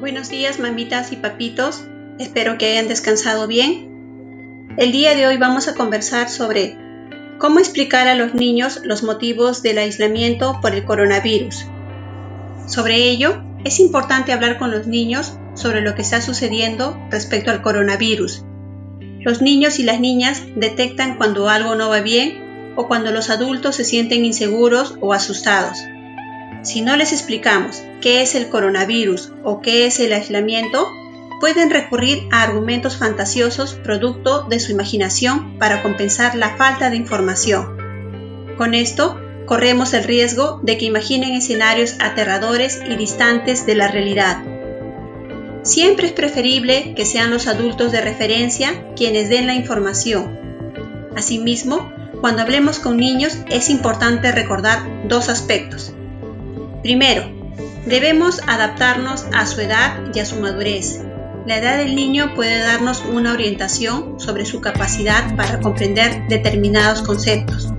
[0.00, 1.84] Buenos días mamitas y papitos,
[2.18, 4.72] espero que hayan descansado bien.
[4.78, 6.74] El día de hoy vamos a conversar sobre
[7.36, 11.66] cómo explicar a los niños los motivos del aislamiento por el coronavirus.
[12.66, 17.60] Sobre ello, es importante hablar con los niños sobre lo que está sucediendo respecto al
[17.60, 18.42] coronavirus.
[19.20, 23.76] Los niños y las niñas detectan cuando algo no va bien o cuando los adultos
[23.76, 25.76] se sienten inseguros o asustados.
[26.62, 30.86] Si no les explicamos qué es el coronavirus o qué es el aislamiento,
[31.40, 37.78] pueden recurrir a argumentos fantasiosos producto de su imaginación para compensar la falta de información.
[38.58, 44.44] Con esto, corremos el riesgo de que imaginen escenarios aterradores y distantes de la realidad.
[45.62, 50.38] Siempre es preferible que sean los adultos de referencia quienes den la información.
[51.16, 51.90] Asimismo,
[52.20, 55.94] cuando hablemos con niños es importante recordar dos aspectos.
[56.82, 57.24] Primero,
[57.86, 61.00] debemos adaptarnos a su edad y a su madurez.
[61.46, 67.72] La edad del niño puede darnos una orientación sobre su capacidad para comprender determinados conceptos,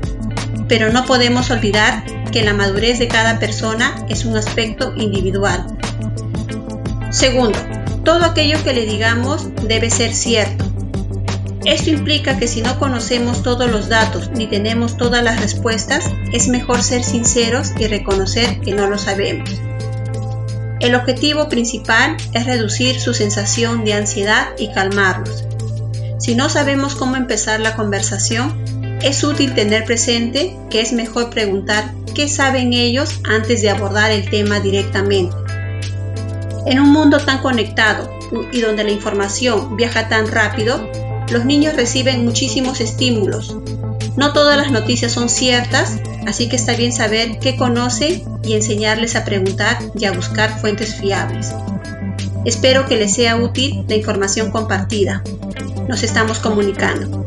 [0.67, 5.65] pero no podemos olvidar que la madurez de cada persona es un aspecto individual.
[7.11, 7.59] Segundo,
[8.03, 10.70] todo aquello que le digamos debe ser cierto.
[11.65, 16.47] Esto implica que si no conocemos todos los datos ni tenemos todas las respuestas, es
[16.47, 19.49] mejor ser sinceros y reconocer que no lo sabemos.
[20.79, 25.45] El objetivo principal es reducir su sensación de ansiedad y calmarlos.
[26.17, 31.93] Si no sabemos cómo empezar la conversación, es útil tener presente que es mejor preguntar
[32.15, 35.35] qué saben ellos antes de abordar el tema directamente.
[36.65, 38.09] En un mundo tan conectado
[38.51, 40.89] y donde la información viaja tan rápido,
[41.31, 43.57] los niños reciben muchísimos estímulos.
[44.17, 49.15] No todas las noticias son ciertas, así que está bien saber qué conoce y enseñarles
[49.15, 51.53] a preguntar y a buscar fuentes fiables.
[52.43, 55.23] Espero que les sea útil la información compartida.
[55.87, 57.25] Nos estamos comunicando.